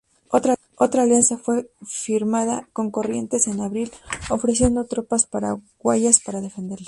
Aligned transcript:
Otra 0.77 1.03
alianza 1.03 1.37
fue 1.37 1.69
firmada 1.85 2.67
con 2.73 2.89
Corrientes 2.89 3.45
en 3.45 3.61
abril, 3.61 3.91
ofreciendo 4.31 4.85
tropas 4.85 5.27
paraguayas 5.27 6.19
para 6.21 6.41
defenderla. 6.41 6.79